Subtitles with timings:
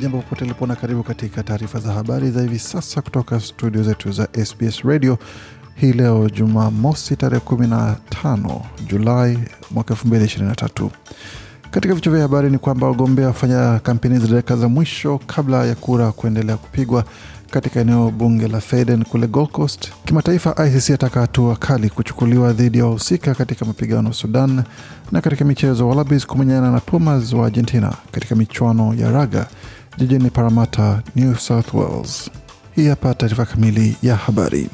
[0.00, 4.12] Jambo popote ulipo na karibu katika taarifa za habari za hivi sasa kutoka studio zetu
[4.12, 5.18] za SBS Radio
[5.74, 9.38] hii leo Jumamosi tarehe 15 Julai
[9.70, 10.88] mwaka 2023.
[11.70, 15.74] Katika vichwa vya habari ni kwamba wagombea wafanya kampeni za dakika za mwisho kabla ya
[15.74, 17.04] kura kuendelea kupigwa
[17.50, 19.92] katika eneo bunge la Feden kule Gold Coast.
[20.04, 24.62] Kimataifa, ICC ataka hatua kali kuchukuliwa dhidi ya wahusika katika mapigano Sudan,
[25.12, 29.46] na katika michezo Wallabies kumenyana na Pumas wa Argentina katika michuano ya raga
[29.98, 32.30] jijini Paramata, New South Wales.
[32.76, 34.68] Hii hapa taarifa kamili ya habari.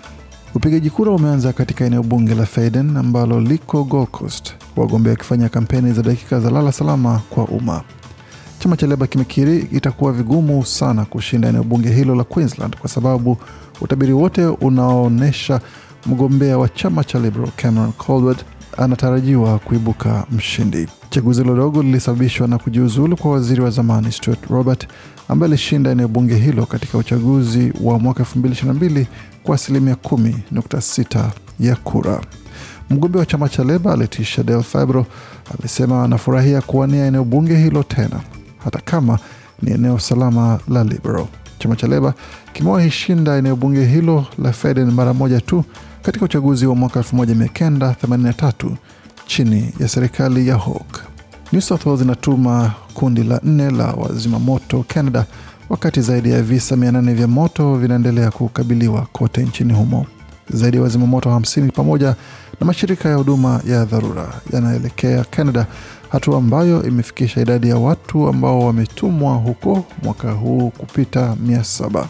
[0.54, 5.92] Upigaji kura umeanza katika eneo bunge la Faden ambalo liko Gold Coast, wagombea wakifanya kampeni
[5.92, 7.82] za dakika za lala salama kwa umma.
[8.58, 13.36] Chama cha Leba kimekiri itakuwa vigumu sana kushinda eneo bunge hilo la Queensland kwa sababu
[13.80, 15.60] utabiri wote unaonyesha
[16.06, 18.36] mgombea wa chama cha Liberal Cameron Caldwell
[18.78, 20.88] anatarajiwa kuibuka mshindi.
[21.10, 24.88] Chaguzi hilo dogo lilisababishwa na kujiuzulu kwa waziri wa zamani Stuart Robert
[25.28, 29.06] ambaye alishinda eneo bunge hilo katika uchaguzi wa mwaka 2022
[29.42, 31.30] kwa asilimia 10.6
[31.60, 32.20] ya kura.
[32.90, 35.06] Mgombea wa chama cha Leba Leticia Del Fabro
[35.58, 38.20] alisema anafurahia kuwania eneo bunge hilo tena
[38.64, 39.18] hata kama
[39.62, 41.26] ni eneo salama la Liberal.
[41.58, 42.14] Chama cha Leba
[42.52, 45.64] kimewahi shinda eneo bunge hilo la Feden mara moja tu
[46.02, 48.52] katika uchaguzi wa mwaka 1983
[49.26, 50.99] chini ya serikali ya Hawke.
[51.52, 55.26] New South Wales inatuma kundi la nne la wazima moto Canada,
[55.68, 60.06] wakati zaidi ya visa 800 vya moto vinaendelea kukabiliwa kote nchini humo.
[60.50, 62.06] Zaidi ya wazima moto 50 pamoja
[62.60, 65.66] na mashirika ya huduma ya dharura yanaelekea Canada,
[66.08, 72.04] hatua ambayo imefikisha idadi ya watu ambao wametumwa huko mwaka huu kupita 700.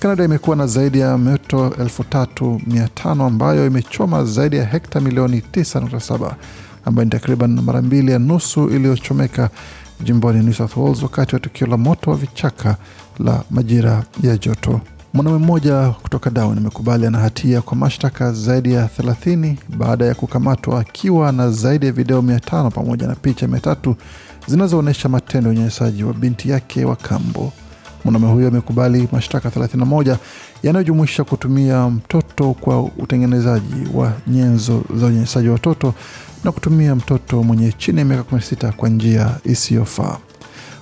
[0.00, 6.32] Kanada imekuwa na zaidi ya moto 3500 ambayo imechoma zaidi ya hekta milioni 9.7
[6.86, 9.50] ambayo ni takriban mara mbili ya nusu iliyochomeka
[10.04, 12.76] jimboni New South Wales wakati wa tukio la moto wa vichaka
[13.18, 14.80] la majira ya joto.
[15.14, 20.80] Mwanaume mmoja kutoka Darwin amekubali ana hatia kwa mashtaka zaidi ya 30 baada ya kukamatwa
[20.80, 23.94] akiwa na zaidi ya video 500 pamoja na picha 300
[24.46, 27.52] zinazoonyesha matendo ya unyanyasaji wa binti yake wa kambo.
[28.06, 30.16] Mwanaume huyo amekubali mashtaka 31
[30.62, 35.94] yanayojumuisha kutumia mtoto kwa utengenezaji wa nyenzo za unyanyasaji wa watoto
[36.44, 40.16] na kutumia mtoto mwenye chini ya miaka 16 kwa njia isiyofaa.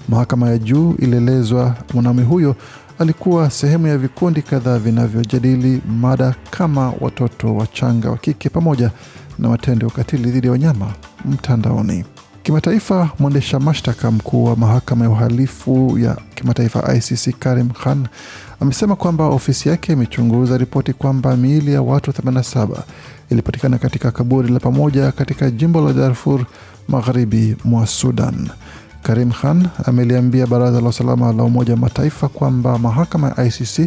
[0.09, 2.57] Mahakama ya juu ilielezwa mwanaume huyo
[2.99, 8.91] alikuwa sehemu ya vikundi kadhaa vinavyojadili mada kama watoto wachanga wa kike pamoja
[9.39, 10.93] na matendo ya ukatili dhidi ya wanyama
[11.25, 12.05] mtandaoni.
[12.45, 18.07] Kimataifa, mwendesha mashtaka mkuu wa mahakama ya uhalifu ya kimataifa ICC Karim Khan
[18.61, 22.69] amesema kwamba ofisi yake imechunguza ripoti kwamba miili ya watu 87
[23.31, 26.45] ilipatikana katika kaburi la pamoja katika jimbo la Darfur
[26.89, 28.49] magharibi mwa Sudan.
[29.03, 33.79] Karim Khan ameliambia baraza la usalama la Umoja wa Mataifa kwamba mahakama ya ICC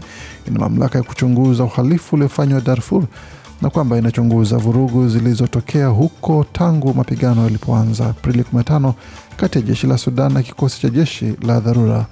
[0.48, 3.04] ina mamlaka ya kuchunguza uhalifu uliofanywa Darfur
[3.62, 8.94] na kwamba inachunguza vurugu zilizotokea huko tangu mapigano yalipoanza Aprili 15
[9.38, 12.06] kati ya jeshi la Sudan na kikosi cha jeshi la dharura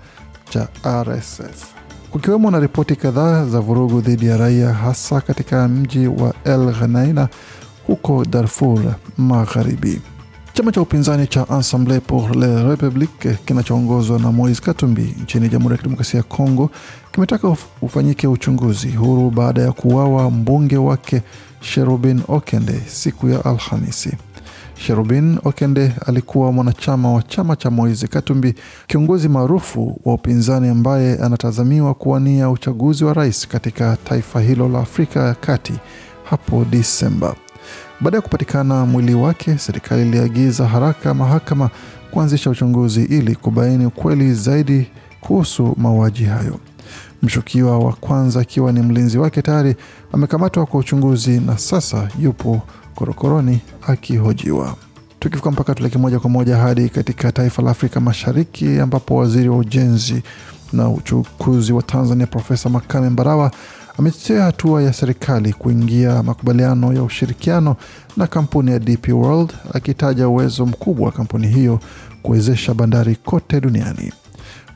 [0.50, 0.68] cha
[1.04, 1.66] RSF,
[2.12, 7.28] kukiwemo na ripoti kadhaa za vurugu dhidi ya raia hasa katika mji wa El Geneina
[7.88, 8.80] huko Darfur
[9.18, 10.02] Magharibi.
[10.56, 15.78] Chama cha upinzani cha Ensemble pour la Republique kinachoongozwa na Moise Katumbi nchini Jamhuri ya
[15.78, 16.70] Kidemokrasia ya Kongo
[17.12, 21.22] kimetaka ufanyike uchunguzi huru baada ya kuuawa mbunge wake
[21.62, 24.12] Sherubin Okende siku ya Alhamisi.
[24.78, 28.56] Sherubin Okende alikuwa mwanachama wa chama cha Moise Katumbi,
[28.88, 35.20] kiongozi maarufu wa upinzani ambaye anatazamiwa kuwania uchaguzi wa rais katika taifa hilo la Afrika
[35.20, 35.74] ya Kati
[36.24, 37.36] hapo Disemba.
[38.02, 41.70] Baada ya kupatikana mwili wake, serikali iliagiza haraka mahakama
[42.12, 44.88] kuanzisha uchunguzi ili kubaini ukweli zaidi
[45.22, 46.60] kuhusu mauaji hayo.
[47.24, 49.76] Mshukiwa wa kwanza akiwa ni mlinzi wake tayari
[50.14, 52.62] amekamatwa kwa uchunguzi na sasa yupo
[52.96, 54.76] korokoroni akihojiwa.
[55.20, 59.58] Tukifika mpaka tuleke moja kwa moja hadi katika taifa la Afrika Mashariki ambapo waziri wa
[59.58, 60.24] ujenzi
[60.74, 63.52] na uchukuzi wa Tanzania Profesa Makame Mbarawa
[63.98, 67.76] ametetea hatua ya serikali kuingia makubaliano ya ushirikiano
[68.18, 71.80] na kampuni ya DP World akitaja uwezo mkubwa wa kampuni hiyo
[72.22, 74.14] kuwezesha bandari kote duniani.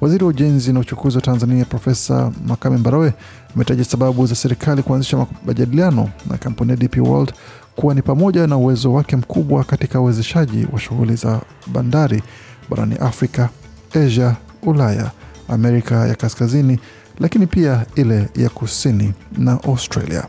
[0.01, 3.13] Waziri wa ujenzi na uchukuzi wa Tanzania Profesa Makame Mbarawe
[3.55, 7.33] ametaja sababu za serikali kuanzisha majadiliano na kampuni ya DP World
[7.75, 12.23] kuwa ni pamoja na uwezo wake mkubwa katika uwezeshaji wa shughuli za bandari
[12.69, 13.49] barani Afrika,
[13.93, 15.11] Asia, Ulaya,
[15.47, 16.79] Amerika ya Kaskazini,
[17.19, 20.25] lakini pia ile ya kusini na Australia.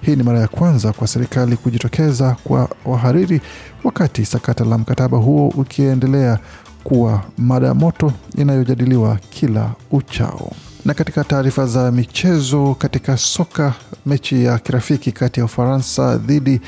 [0.00, 3.40] Hii ni mara ya kwanza kwa serikali kujitokeza kwa wahariri
[3.84, 6.38] wakati sakata la mkataba huo ukiendelea
[6.84, 10.52] kuwa mada ya moto inayojadiliwa kila uchao.
[10.84, 13.74] Na katika taarifa za michezo, katika soka,
[14.06, 16.60] mechi ya kirafiki kati ya Ufaransa dhidi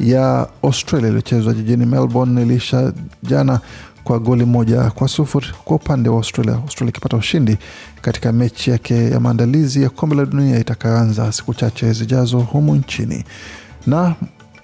[0.00, 2.92] ya Australia iliyochezwa jijini Melbourne iliisha
[3.22, 3.60] jana
[4.04, 7.58] kwa goli moja kwa sufuri kwa upande wa Australia, Australia ikipata ushindi
[8.02, 13.24] katika mechi yake ya maandalizi ya kombe la dunia itakayoanza siku chache zijazo humu nchini.
[13.86, 14.14] Na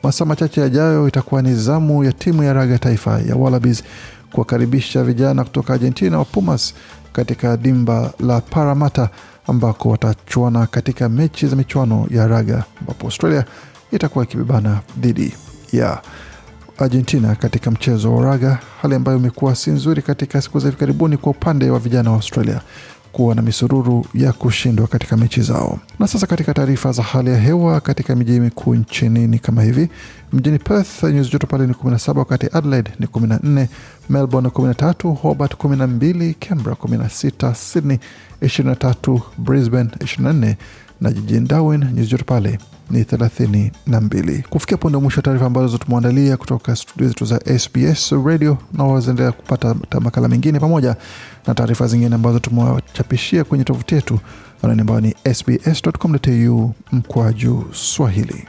[0.02, 3.84] masaa machache yajayo itakuwa ni zamu ya timu ya raga taifa ya Wallabies
[4.32, 6.74] kuwakaribisha vijana kutoka Argentina wa Pumas
[7.12, 9.08] katika dimba la Paramata
[9.46, 13.44] ambako watachuana katika mechi za michuano ya raga ambapo Australia
[13.92, 15.34] itakuwa ikibebana dhidi
[15.72, 16.02] ya
[16.78, 21.16] Argentina katika mchezo wa raga, hali ambayo imekuwa si nzuri katika siku za hivi karibuni
[21.16, 22.60] kwa upande wa vijana wa Australia
[23.12, 25.78] kuwa na misururu ya kushindwa katika mechi zao.
[25.98, 29.88] Na sasa katika taarifa za hali ya hewa katika miji mikuu nchini ni kama hivi:
[30.32, 33.66] mjini Perth nyuzi joto pale ni 17, wakati Adelaide ni 14,
[34.10, 37.98] Melbourne 13, Hobart 12, Canberra 16, Sydney
[38.42, 40.54] 23, Brisbane 24
[41.00, 42.58] na jijini Darwin nyuzi joto pale
[42.90, 44.42] ni 32.
[44.42, 49.32] Kufikia punde mwisho wa taarifa ambazo tumeandalia kutoka studio zetu za SBS Radio, na wazaendelea
[49.32, 50.96] kupata makala mengine pamoja
[51.46, 54.18] na taarifa zingine ambazo tumewachapishia kwenye tovuti yetu
[54.62, 58.44] anani ambayo ni sbs.com.au mkwaju Swahili.